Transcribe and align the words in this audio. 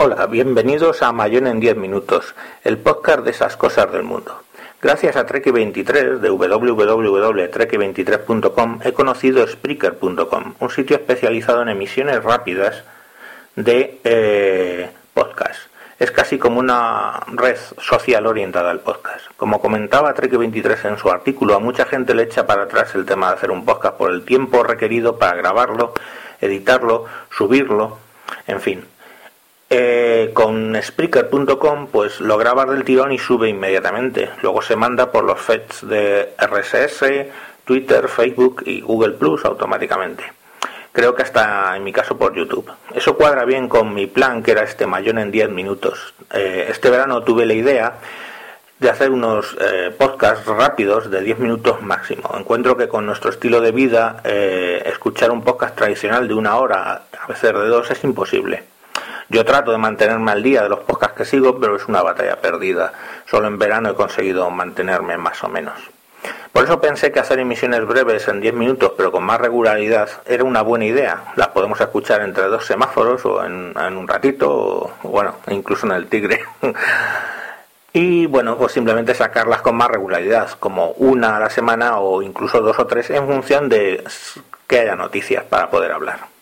Hola, 0.00 0.26
bienvenidos 0.26 1.02
a 1.02 1.10
Mayón 1.10 1.48
en 1.48 1.58
10 1.58 1.76
minutos, 1.76 2.36
el 2.62 2.78
podcast 2.78 3.24
de 3.24 3.32
esas 3.32 3.56
cosas 3.56 3.90
del 3.90 4.04
mundo. 4.04 4.44
Gracias 4.80 5.16
a 5.16 5.26
Trek23 5.26 6.18
de 6.18 6.30
www.trek23.com 6.30 8.78
he 8.84 8.92
conocido 8.92 9.44
Spreaker.com, 9.44 10.54
un 10.60 10.70
sitio 10.70 10.94
especializado 10.94 11.62
en 11.62 11.70
emisiones 11.70 12.22
rápidas 12.22 12.84
de 13.56 13.98
eh, 14.04 14.88
podcast. 15.14 15.62
Es 15.98 16.12
casi 16.12 16.38
como 16.38 16.60
una 16.60 17.18
red 17.32 17.56
social 17.78 18.24
orientada 18.26 18.70
al 18.70 18.78
podcast. 18.78 19.26
Como 19.36 19.60
comentaba 19.60 20.14
Trek23 20.14 20.90
en 20.90 20.98
su 20.98 21.10
artículo, 21.10 21.56
a 21.56 21.58
mucha 21.58 21.86
gente 21.86 22.14
le 22.14 22.22
echa 22.22 22.46
para 22.46 22.62
atrás 22.62 22.94
el 22.94 23.04
tema 23.04 23.30
de 23.30 23.34
hacer 23.34 23.50
un 23.50 23.64
podcast 23.64 23.96
por 23.96 24.12
el 24.12 24.24
tiempo 24.24 24.62
requerido 24.62 25.18
para 25.18 25.34
grabarlo, 25.34 25.92
editarlo, 26.40 27.06
subirlo, 27.30 27.98
en 28.46 28.60
fin. 28.60 28.84
Eh, 29.70 30.30
con 30.32 30.74
Spreaker.com 30.80 31.88
pues 31.88 32.20
lo 32.20 32.38
grabas 32.38 32.70
del 32.70 32.84
tirón 32.84 33.12
y 33.12 33.18
sube 33.18 33.50
inmediatamente. 33.50 34.30
Luego 34.40 34.62
se 34.62 34.76
manda 34.76 35.12
por 35.12 35.24
los 35.24 35.38
feeds 35.38 35.86
de 35.86 36.32
RSS, 36.38 37.04
Twitter, 37.66 38.08
Facebook 38.08 38.62
y 38.64 38.80
Google 38.80 39.12
Plus 39.12 39.44
automáticamente. 39.44 40.24
Creo 40.90 41.14
que 41.14 41.22
hasta 41.22 41.76
en 41.76 41.84
mi 41.84 41.92
caso 41.92 42.16
por 42.16 42.34
YouTube. 42.34 42.70
Eso 42.94 43.14
cuadra 43.14 43.44
bien 43.44 43.68
con 43.68 43.92
mi 43.92 44.06
plan 44.06 44.42
que 44.42 44.52
era 44.52 44.62
este 44.62 44.86
mayón 44.86 45.18
en 45.18 45.30
10 45.30 45.50
minutos. 45.50 46.14
Eh, 46.32 46.68
este 46.70 46.88
verano 46.88 47.22
tuve 47.22 47.44
la 47.44 47.52
idea 47.52 47.98
de 48.78 48.88
hacer 48.88 49.10
unos 49.10 49.54
eh, 49.60 49.94
podcasts 49.96 50.46
rápidos 50.46 51.10
de 51.10 51.20
10 51.20 51.40
minutos 51.40 51.82
máximo. 51.82 52.30
Encuentro 52.38 52.74
que 52.74 52.88
con 52.88 53.04
nuestro 53.04 53.28
estilo 53.28 53.60
de 53.60 53.72
vida 53.72 54.22
escuchar 54.24 55.30
un 55.30 55.42
podcast 55.42 55.76
tradicional 55.76 56.26
de 56.26 56.34
una 56.34 56.56
hora, 56.56 57.02
a 57.20 57.26
veces 57.26 57.52
de 57.52 57.66
dos, 57.66 57.90
es 57.90 58.02
imposible. 58.02 58.77
Yo 59.30 59.44
trato 59.44 59.72
de 59.72 59.78
mantenerme 59.78 60.32
al 60.32 60.42
día 60.42 60.62
de 60.62 60.70
los 60.70 60.80
podcasts 60.80 61.16
que 61.16 61.24
sigo, 61.26 61.60
pero 61.60 61.76
es 61.76 61.86
una 61.86 62.02
batalla 62.02 62.36
perdida. 62.40 62.92
Solo 63.26 63.46
en 63.48 63.58
verano 63.58 63.90
he 63.90 63.94
conseguido 63.94 64.48
mantenerme 64.50 65.18
más 65.18 65.44
o 65.44 65.48
menos. 65.48 65.74
Por 66.52 66.64
eso 66.64 66.80
pensé 66.80 67.12
que 67.12 67.20
hacer 67.20 67.38
emisiones 67.38 67.86
breves 67.86 68.26
en 68.28 68.40
10 68.40 68.54
minutos, 68.54 68.92
pero 68.96 69.12
con 69.12 69.22
más 69.24 69.38
regularidad, 69.38 70.08
era 70.24 70.44
una 70.44 70.62
buena 70.62 70.86
idea. 70.86 71.24
Las 71.36 71.48
podemos 71.48 71.78
escuchar 71.78 72.22
entre 72.22 72.44
dos 72.44 72.64
semáforos 72.64 73.24
o 73.26 73.44
en, 73.44 73.76
un 73.76 74.08
ratito, 74.08 74.50
o 74.50 74.92
bueno, 75.02 75.36
incluso 75.48 75.86
en 75.86 75.92
el 75.92 76.08
tigre. 76.08 76.40
y 77.92 78.24
bueno, 78.26 78.56
pues 78.56 78.72
simplemente 78.72 79.14
sacarlas 79.14 79.60
con 79.60 79.76
más 79.76 79.88
regularidad, 79.88 80.52
como 80.58 80.92
una 80.92 81.36
a 81.36 81.40
la 81.40 81.50
semana 81.50 81.98
o 81.98 82.22
incluso 82.22 82.62
dos 82.62 82.78
o 82.78 82.86
tres 82.86 83.10
en 83.10 83.26
función 83.26 83.68
de 83.68 84.02
que 84.66 84.80
haya 84.80 84.96
noticias 84.96 85.44
para 85.44 85.68
poder 85.68 85.92
hablar. 85.92 86.37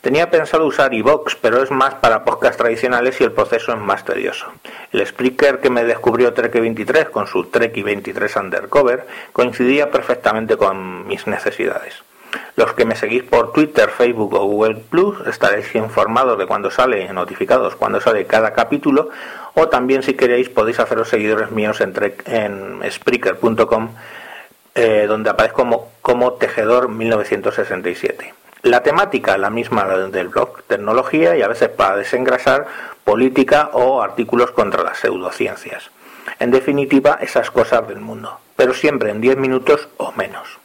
Tenía 0.00 0.30
pensado 0.30 0.64
usar 0.64 0.94
iVox, 0.94 1.36
pero 1.36 1.62
es 1.62 1.70
más 1.70 1.94
para 1.96 2.24
podcasts 2.24 2.56
tradicionales 2.56 3.20
y 3.20 3.24
el 3.24 3.32
proceso 3.32 3.72
es 3.72 3.78
más 3.78 4.02
tedioso. 4.02 4.46
El 4.92 5.06
Spreaker 5.06 5.60
que 5.60 5.68
me 5.68 5.84
descubrió 5.84 6.32
Trek23 6.32 7.10
con 7.10 7.26
su 7.26 7.50
Trek23 7.50 8.40
Undercover 8.40 9.06
coincidía 9.34 9.90
perfectamente 9.90 10.56
con 10.56 11.06
mis 11.06 11.26
necesidades. 11.26 12.02
Los 12.56 12.72
que 12.72 12.86
me 12.86 12.96
seguís 12.96 13.24
por 13.24 13.52
Twitter, 13.52 13.90
Facebook 13.90 14.34
o 14.34 14.44
Google 14.44 14.76
Plus 14.76 15.26
estaréis 15.26 15.74
informados 15.74 16.38
de 16.38 16.46
cuando 16.46 16.70
sale, 16.70 17.12
notificados 17.12 17.76
cuando 17.76 18.00
sale 18.00 18.26
cada 18.26 18.54
capítulo, 18.54 19.10
o 19.54 19.68
también 19.68 20.02
si 20.02 20.14
queréis 20.14 20.48
podéis 20.48 20.80
haceros 20.80 21.08
seguidores 21.08 21.50
míos 21.50 21.80
en, 21.82 21.92
en 22.26 22.90
Spreaker.com, 22.90 23.90
eh, 24.74 25.04
donde 25.06 25.28
aparezco 25.28 25.58
como, 25.58 25.88
como 26.00 26.32
Tejedor 26.34 26.88
1967. 26.88 28.39
La 28.62 28.82
temática, 28.82 29.38
la 29.38 29.48
misma 29.48 29.84
del 29.86 30.28
blog, 30.28 30.62
tecnología 30.64 31.34
y 31.36 31.42
a 31.42 31.48
veces 31.48 31.70
para 31.70 31.96
desengrasar 31.96 32.66
política 33.04 33.70
o 33.72 34.02
artículos 34.02 34.50
contra 34.50 34.82
las 34.82 34.98
pseudociencias. 34.98 35.90
En 36.38 36.50
definitiva, 36.50 37.18
esas 37.22 37.50
cosas 37.50 37.88
del 37.88 38.00
mundo, 38.00 38.38
pero 38.56 38.74
siempre 38.74 39.10
en 39.10 39.20
10 39.22 39.38
minutos 39.38 39.88
o 39.96 40.12
menos. 40.12 40.58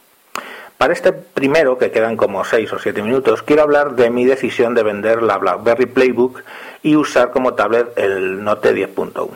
Para 0.76 0.92
este 0.92 1.12
primero, 1.12 1.78
que 1.78 1.90
quedan 1.90 2.18
como 2.18 2.44
6 2.44 2.70
o 2.74 2.78
7 2.78 3.00
minutos, 3.00 3.42
quiero 3.42 3.62
hablar 3.62 3.94
de 3.94 4.10
mi 4.10 4.26
decisión 4.26 4.74
de 4.74 4.82
vender 4.82 5.22
la 5.22 5.38
BlackBerry 5.38 5.86
Playbook 5.86 6.42
y 6.82 6.96
usar 6.96 7.30
como 7.30 7.54
tablet 7.54 7.98
el 7.98 8.44
Note 8.44 8.74
10.1. 8.74 9.30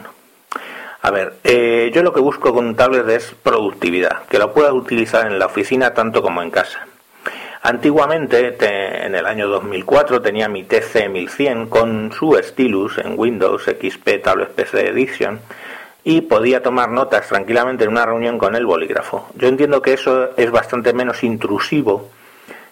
A 1.00 1.10
ver, 1.10 1.36
eh, 1.44 1.90
yo 1.94 2.02
lo 2.02 2.12
que 2.12 2.20
busco 2.20 2.52
con 2.52 2.66
un 2.66 2.76
tablet 2.76 3.08
es 3.08 3.34
productividad, 3.42 4.24
que 4.26 4.38
lo 4.38 4.52
pueda 4.52 4.74
utilizar 4.74 5.26
en 5.26 5.38
la 5.38 5.46
oficina 5.46 5.94
tanto 5.94 6.20
como 6.20 6.42
en 6.42 6.50
casa. 6.50 6.86
Antiguamente, 7.62 8.56
en 9.04 9.14
el 9.14 9.26
año 9.26 9.46
2004, 9.48 10.22
tenía 10.22 10.48
mi 10.48 10.64
TC1100 10.64 11.68
con 11.68 12.10
su 12.10 12.34
stylus 12.42 12.96
en 12.96 13.18
Windows 13.18 13.64
XP 13.64 14.22
Tablet 14.22 14.48
PC 14.52 14.88
Edition 14.88 15.40
y 16.02 16.22
podía 16.22 16.62
tomar 16.62 16.88
notas 16.88 17.28
tranquilamente 17.28 17.84
en 17.84 17.90
una 17.90 18.06
reunión 18.06 18.38
con 18.38 18.56
el 18.56 18.64
bolígrafo. 18.64 19.28
Yo 19.34 19.48
entiendo 19.48 19.82
que 19.82 19.92
eso 19.92 20.30
es 20.38 20.50
bastante 20.50 20.94
menos 20.94 21.22
intrusivo 21.22 22.08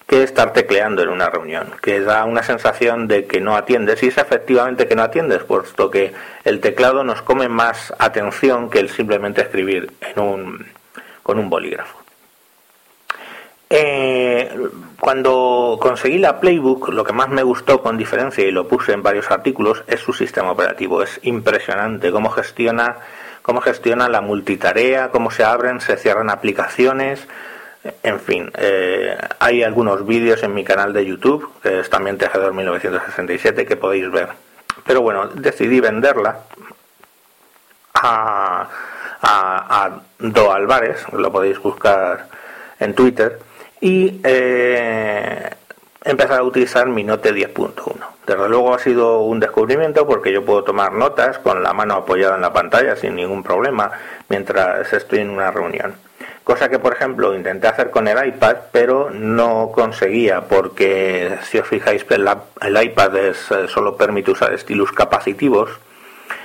que 0.07 0.23
estar 0.23 0.55
tecleando 0.55 1.03
en 1.03 1.11
una 1.11 1.29
reunión, 1.29 1.67
que 1.83 2.01
da 2.01 2.25
una 2.25 2.43
sensación 2.43 3.09
de 3.09 3.27
que 3.27 3.43
no 3.43 3.57
atiendes 3.57 4.03
y 4.03 4.07
es 4.07 4.17
efectivamente 4.17 4.89
que 4.89 4.97
no 4.97 5.03
atiendes, 5.03 5.45
puesto 5.45 5.91
que 5.91 6.15
el 6.45 6.61
teclado 6.61 7.05
nos 7.05 7.21
come 7.21 7.51
más 7.51 7.93
atención 7.99 8.71
que 8.71 8.79
el 8.79 8.89
simplemente 8.89 9.43
escribir 9.43 9.93
con 10.15 11.39
un 11.39 11.51
bolígrafo. 11.51 11.98
Eh, 13.71 14.51
cuando 14.99 15.79
conseguí 15.81 16.19
la 16.19 16.41
Playbook, 16.41 16.89
lo 16.89 17.05
que 17.05 17.13
más 17.13 17.29
me 17.29 17.43
gustó 17.43 17.83
con 17.83 17.99
diferencia 17.99 18.45
y 18.45 18.51
lo 18.51 18.67
puse 18.67 18.93
en 18.93 19.03
varios 19.03 19.31
artículos 19.31 19.85
es 19.87 20.01
su 20.01 20.13
sistema 20.13 20.53
operativo. 20.53 21.03
Es 21.03 21.21
impresionante 21.23 22.11
cómo 22.11 22.31
gestiona, 22.31 22.97
cómo 23.43 23.61
gestiona 23.61 24.09
la 24.09 24.21
multitarea, 24.21 25.11
cómo 25.11 25.31
se 25.31 25.45
abren, 25.45 25.81
se 25.81 25.97
cierran 25.97 26.31
aplicaciones. 26.31 27.27
En 28.03 28.21
fin, 28.21 28.51
eh, 28.57 29.17
hay 29.39 29.63
algunos 29.63 30.07
vídeos 30.07 30.43
en 30.43 30.55
mi 30.55 30.65
canal 30.65 30.93
de 30.93 31.07
YouTube, 31.07 31.53
que 31.63 31.81
es 31.81 31.91
también 31.91 32.19
Tejedor 32.19 32.55
1967, 32.55 33.67
que 33.67 33.77
podéis 33.77 34.11
ver. 34.11 34.31
Pero 34.87 35.03
bueno, 35.03 35.29
decidí 35.29 35.81
venderla 35.81 36.41
a, 37.95 38.69
a, 39.21 39.85
a 39.85 40.01
Do 40.19 40.53
Álvarez, 40.53 41.05
lo 41.13 41.31
podéis 41.31 41.59
buscar 41.61 42.29
en 42.81 42.95
Twitter 42.95 43.39
y 43.81 44.21
eh, 44.25 45.51
empezar 46.05 46.41
a 46.41 46.43
utilizar 46.43 46.87
mi 46.89 47.05
Note 47.05 47.35
10.1. 47.35 47.95
Desde 48.27 48.49
luego 48.49 48.75
ha 48.75 48.79
sido 48.79 49.21
un 49.21 49.41
descubrimiento 49.41 50.07
porque 50.07 50.33
yo 50.33 50.45
puedo 50.45 50.65
tomar 50.65 50.93
notas 50.93 51.39
con 51.39 51.63
la 51.63 51.73
mano 51.73 51.95
apoyada 51.95 52.37
en 52.37 52.43
la 52.43 52.53
pantalla 52.53 52.97
sin 52.97 53.17
ningún 53.17 53.43
problema 53.43 53.91
mientras 54.29 54.93
estoy 54.93 55.21
en 55.21 55.31
una 55.31 55.51
reunión. 55.51 55.95
Cosa 56.45 56.71
que, 56.71 56.79
por 56.79 56.95
ejemplo, 56.95 57.35
intenté 57.35 57.69
hacer 57.69 57.91
con 57.91 58.09
el 58.09 58.27
iPad, 58.27 58.57
pero 58.73 59.11
no 59.11 59.71
conseguía 59.71 60.41
porque, 60.41 61.37
si 61.43 61.59
os 61.59 61.69
fijáis, 61.69 62.07
el, 62.09 62.83
iPad 62.83 63.17
es, 63.17 63.51
eh, 63.51 63.69
solo 63.69 63.99
permite 63.99 64.31
usar 64.31 64.55
estilos 64.55 64.91
capacitivos 64.93 65.79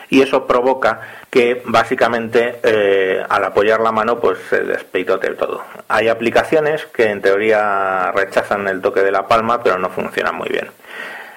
y 0.09 0.21
eso 0.21 0.45
provoca 0.45 1.01
que 1.29 1.61
básicamente 1.65 2.59
eh, 2.63 3.23
al 3.27 3.43
apoyar 3.43 3.79
la 3.79 3.91
mano 3.91 4.19
pues 4.19 4.39
se 4.49 4.61
despeitote 4.63 5.31
todo. 5.31 5.63
Hay 5.87 6.07
aplicaciones 6.07 6.85
que 6.85 7.09
en 7.09 7.21
teoría 7.21 8.11
rechazan 8.11 8.67
el 8.67 8.81
toque 8.81 9.01
de 9.01 9.11
la 9.11 9.27
palma 9.27 9.61
pero 9.63 9.77
no 9.79 9.89
funcionan 9.89 10.35
muy 10.35 10.49
bien. 10.49 10.69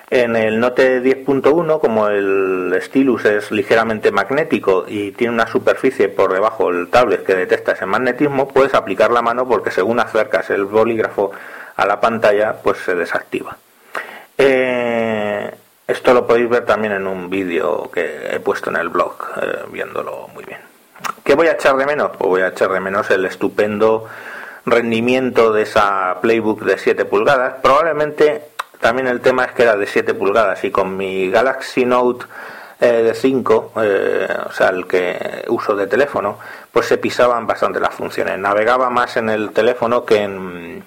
En 0.08 0.36
el 0.36 0.60
Note 0.60 1.02
10.1, 1.02 1.80
como 1.80 2.06
el 2.06 2.78
stylus 2.80 3.24
es 3.24 3.50
ligeramente 3.50 4.12
magnético 4.12 4.84
y 4.86 5.10
tiene 5.10 5.34
una 5.34 5.48
superficie 5.48 6.08
por 6.08 6.32
debajo 6.32 6.70
del 6.72 6.88
tablet 6.88 7.24
que 7.24 7.34
detecta 7.34 7.72
ese 7.72 7.86
magnetismo, 7.86 8.46
puedes 8.46 8.74
aplicar 8.74 9.10
la 9.10 9.20
mano 9.20 9.48
porque 9.48 9.72
según 9.72 9.98
acercas 9.98 10.48
el 10.50 10.64
bolígrafo 10.64 11.32
a 11.74 11.86
la 11.86 12.00
pantalla, 12.00 12.54
pues 12.62 12.78
se 12.78 12.94
desactiva. 12.94 13.56
Eh, 14.38 15.25
esto 15.86 16.12
lo 16.12 16.26
podéis 16.26 16.48
ver 16.48 16.64
también 16.64 16.92
en 16.92 17.06
un 17.06 17.30
vídeo 17.30 17.90
que 17.92 18.28
he 18.32 18.40
puesto 18.40 18.70
en 18.70 18.76
el 18.76 18.88
blog, 18.88 19.14
eh, 19.40 19.64
viéndolo 19.70 20.28
muy 20.34 20.44
bien. 20.44 20.60
¿Qué 21.22 21.34
voy 21.34 21.46
a 21.46 21.52
echar 21.52 21.76
de 21.76 21.86
menos? 21.86 22.10
Pues 22.16 22.28
voy 22.28 22.40
a 22.42 22.48
echar 22.48 22.70
de 22.70 22.80
menos 22.80 23.10
el 23.10 23.24
estupendo 23.24 24.06
rendimiento 24.64 25.52
de 25.52 25.62
esa 25.62 26.18
Playbook 26.20 26.62
de 26.62 26.78
7 26.78 27.04
pulgadas. 27.04 27.54
Probablemente 27.62 28.48
también 28.80 29.06
el 29.06 29.20
tema 29.20 29.44
es 29.44 29.52
que 29.52 29.62
era 29.62 29.76
de 29.76 29.86
7 29.86 30.14
pulgadas 30.14 30.64
y 30.64 30.70
con 30.70 30.96
mi 30.96 31.30
Galaxy 31.30 31.84
Note 31.84 32.26
eh, 32.80 33.02
de 33.02 33.14
5, 33.14 33.72
eh, 33.82 34.28
o 34.48 34.52
sea, 34.52 34.68
el 34.68 34.86
que 34.86 35.44
uso 35.48 35.76
de 35.76 35.86
teléfono, 35.86 36.38
pues 36.72 36.86
se 36.86 36.98
pisaban 36.98 37.46
bastante 37.46 37.80
las 37.80 37.94
funciones. 37.94 38.38
Navegaba 38.38 38.90
más 38.90 39.16
en 39.16 39.30
el 39.30 39.52
teléfono 39.52 40.04
que 40.04 40.22
en, 40.22 40.84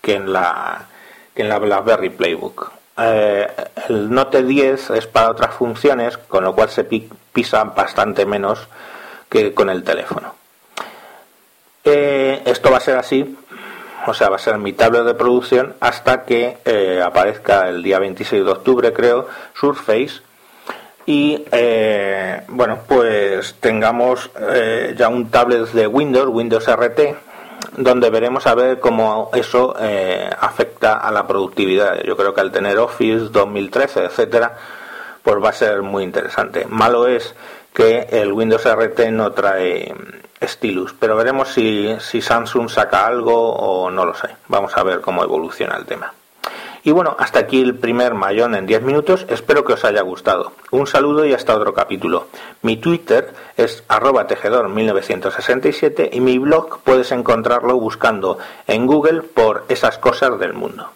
que 0.00 0.14
en, 0.14 0.32
la, 0.32 0.86
que 1.34 1.42
en 1.42 1.48
la 1.48 1.58
BlackBerry 1.58 2.10
Playbook. 2.10 2.81
Eh, 2.98 3.46
el 3.88 4.10
Note 4.10 4.42
10 4.42 4.90
es 4.90 5.06
para 5.06 5.30
otras 5.30 5.54
funciones, 5.54 6.18
con 6.18 6.44
lo 6.44 6.54
cual 6.54 6.68
se 6.68 6.84
pisa 6.84 7.64
bastante 7.64 8.26
menos 8.26 8.68
que 9.28 9.54
con 9.54 9.70
el 9.70 9.82
teléfono. 9.82 10.34
Eh, 11.84 12.42
esto 12.44 12.70
va 12.70 12.76
a 12.76 12.80
ser 12.80 12.98
así, 12.98 13.36
o 14.06 14.14
sea, 14.14 14.28
va 14.28 14.36
a 14.36 14.38
ser 14.38 14.58
mi 14.58 14.72
tablet 14.72 15.04
de 15.04 15.14
producción 15.14 15.74
hasta 15.80 16.24
que 16.24 16.58
eh, 16.64 17.02
aparezca 17.02 17.68
el 17.68 17.82
día 17.82 17.98
26 17.98 18.44
de 18.44 18.50
octubre, 18.50 18.92
creo, 18.92 19.26
Surface, 19.54 20.20
y 21.04 21.44
bueno 22.46 22.78
pues 22.86 23.56
tengamos 23.58 24.30
ya 24.96 25.08
un 25.08 25.32
tablet 25.32 25.72
de 25.72 25.88
Windows 25.88 26.28
Windows 26.28 26.68
RT 26.68 27.16
donde 27.76 28.10
veremos 28.10 28.46
a 28.46 28.54
ver 28.54 28.80
cómo 28.80 29.30
eso 29.34 29.74
eh, 29.78 30.30
afecta 30.40 30.94
a 30.94 31.10
la 31.10 31.26
productividad. 31.26 32.02
Yo 32.02 32.16
creo 32.16 32.34
que 32.34 32.40
al 32.40 32.52
tener 32.52 32.78
Office 32.78 33.28
2013 33.30 34.04
etcétera 34.04 34.56
pues 35.22 35.36
va 35.42 35.50
a 35.50 35.52
ser 35.52 35.82
muy 35.82 36.02
interesante. 36.04 36.66
Malo 36.66 37.06
es 37.06 37.34
que 37.72 38.08
el 38.10 38.32
Windows 38.32 38.64
RT 38.64 39.10
no 39.10 39.32
trae 39.32 39.94
Stylus 40.42 40.94
pero 40.98 41.16
veremos 41.16 41.48
si, 41.48 41.94
si 42.00 42.20
Samsung 42.20 42.68
saca 42.68 43.06
algo 43.06 43.52
o 43.54 43.90
no 43.90 44.04
lo 44.04 44.14
sé. 44.14 44.28
Vamos 44.48 44.76
a 44.76 44.82
ver 44.82 45.00
cómo 45.00 45.22
evoluciona 45.22 45.76
el 45.76 45.86
tema 45.86 46.12
y 46.84 46.90
bueno, 46.90 47.14
hasta 47.18 47.38
aquí 47.38 47.60
el 47.60 47.76
primer 47.76 48.14
mayón 48.14 48.54
en 48.54 48.66
10 48.66 48.82
minutos. 48.82 49.26
Espero 49.28 49.64
que 49.64 49.74
os 49.74 49.84
haya 49.84 50.02
gustado. 50.02 50.52
Un 50.70 50.86
saludo 50.86 51.24
y 51.24 51.32
hasta 51.32 51.56
otro 51.56 51.74
capítulo. 51.74 52.26
Mi 52.62 52.76
Twitter 52.76 53.32
es 53.56 53.84
arroba 53.88 54.26
tejedor1967 54.26 56.10
y 56.12 56.20
mi 56.20 56.38
blog 56.38 56.80
puedes 56.82 57.12
encontrarlo 57.12 57.78
buscando 57.78 58.38
en 58.66 58.86
Google 58.86 59.22
por 59.22 59.64
esas 59.68 59.98
cosas 59.98 60.38
del 60.38 60.54
mundo. 60.54 60.90